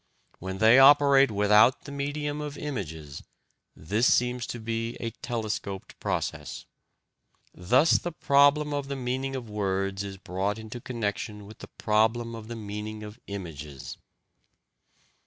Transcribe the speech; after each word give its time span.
When 0.39 0.57
they 0.57 0.79
operate 0.79 1.29
without 1.29 1.83
the 1.83 1.91
medium 1.91 2.41
of 2.41 2.57
images, 2.57 3.21
this 3.75 4.11
seems 4.11 4.47
to 4.47 4.59
be 4.59 4.95
a 4.95 5.11
telescoped 5.11 5.99
process. 5.99 6.65
Thus 7.53 7.99
the 7.99 8.11
problem 8.11 8.73
of 8.73 8.87
the 8.87 8.95
meaning 8.95 9.35
of 9.35 9.47
words 9.47 10.03
is 10.03 10.17
brought 10.17 10.57
into 10.57 10.81
connection 10.81 11.45
with 11.45 11.59
the 11.59 11.69
problem 11.77 12.33
of 12.33 12.47
the 12.47 12.55
meaning 12.55 13.03
of 13.03 13.19
images. 13.27 13.99